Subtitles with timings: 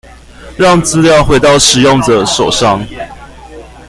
[0.57, 2.83] 讓資料回到使用者手上